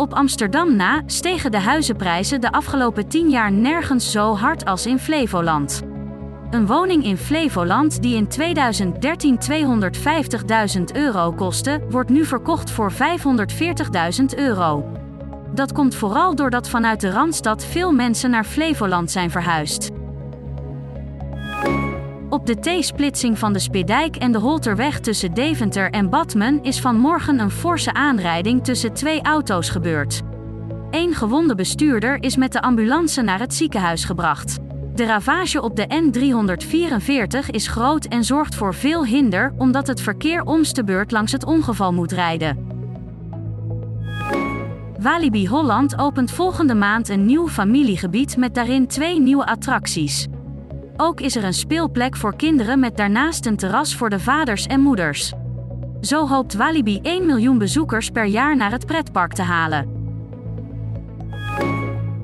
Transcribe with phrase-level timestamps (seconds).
[0.00, 4.98] Op Amsterdam na stegen de huizenprijzen de afgelopen 10 jaar nergens zo hard als in
[4.98, 5.82] Flevoland.
[6.50, 9.38] Een woning in Flevoland die in 2013
[10.78, 12.98] 250.000 euro kostte, wordt nu verkocht voor 540.000
[14.36, 14.92] euro.
[15.54, 19.90] Dat komt vooral doordat vanuit de Randstad veel mensen naar Flevoland zijn verhuisd.
[22.30, 27.38] Op de T-splitsing van de Spidijk en de Holterweg tussen Deventer en Badmen is vanmorgen
[27.38, 30.20] een forse aanrijding tussen twee auto's gebeurd.
[30.90, 34.58] Eén gewonde bestuurder is met de ambulance naar het ziekenhuis gebracht.
[34.94, 40.42] De ravage op de N344 is groot en zorgt voor veel hinder omdat het verkeer
[40.42, 42.66] omstebeurt langs het ongeval moet rijden.
[45.00, 50.28] Walibi Holland opent volgende maand een nieuw familiegebied met daarin twee nieuwe attracties.
[51.02, 54.80] Ook is er een speelplek voor kinderen met daarnaast een terras voor de vaders en
[54.80, 55.32] moeders.
[56.00, 59.88] Zo hoopt Walibi 1 miljoen bezoekers per jaar naar het pretpark te halen.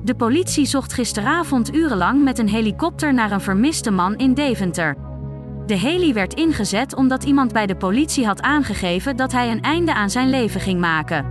[0.03, 4.95] De politie zocht gisteravond urenlang met een helikopter naar een vermiste man in Deventer.
[5.65, 9.93] De heli werd ingezet omdat iemand bij de politie had aangegeven dat hij een einde
[9.93, 11.25] aan zijn leven ging maken.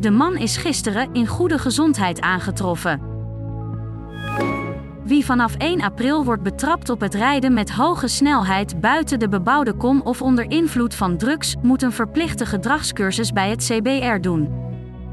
[0.00, 3.07] De man is gisteren in goede gezondheid aangetroffen.
[5.08, 9.72] Wie vanaf 1 april wordt betrapt op het rijden met hoge snelheid buiten de bebouwde
[9.72, 14.66] kom of onder invloed van drugs, moet een verplichte gedragscursus bij het CBR doen.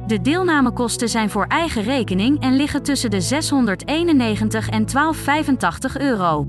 [0.08, 6.48] De deelnamekosten zijn voor eigen rekening en liggen tussen de 691 en 1285 euro.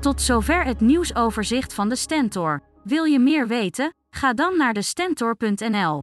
[0.00, 2.60] Tot zover het nieuwsoverzicht van de Stentor.
[2.84, 3.94] Wil je meer weten?
[4.10, 6.02] Ga dan naar de stentor.nl.